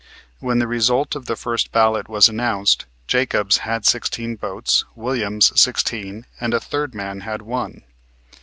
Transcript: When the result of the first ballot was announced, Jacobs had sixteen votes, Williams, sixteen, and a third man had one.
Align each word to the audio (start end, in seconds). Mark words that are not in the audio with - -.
When 0.39 0.57
the 0.57 0.65
result 0.67 1.15
of 1.15 1.27
the 1.27 1.35
first 1.35 1.71
ballot 1.71 2.09
was 2.09 2.27
announced, 2.27 2.85
Jacobs 3.05 3.57
had 3.57 3.85
sixteen 3.85 4.35
votes, 4.35 4.83
Williams, 4.95 5.51
sixteen, 5.61 6.25
and 6.39 6.55
a 6.55 6.59
third 6.59 6.95
man 6.95 7.19
had 7.19 7.43
one. 7.43 7.83